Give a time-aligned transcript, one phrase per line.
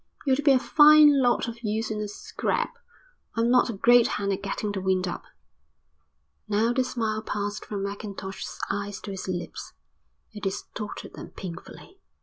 [0.25, 2.73] "You'd be a fine lot of use in a scrap.
[3.35, 5.25] I'm not a great hand at getting the wind up."
[6.47, 9.73] Now the smile passed from Mackintosh's eyes to his lips.
[10.33, 11.99] It distorted them painfully.